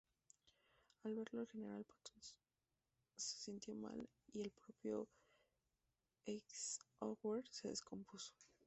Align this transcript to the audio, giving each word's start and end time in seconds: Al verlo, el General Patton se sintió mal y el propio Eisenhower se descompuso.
Al 1.03 1.13
verlo, 1.13 1.41
el 1.41 1.47
General 1.47 1.85
Patton 1.85 2.19
se 3.17 3.37
sintió 3.37 3.75
mal 3.75 4.09
y 4.33 4.41
el 4.41 4.49
propio 4.49 5.07
Eisenhower 6.25 7.47
se 7.51 7.67
descompuso. 7.67 8.33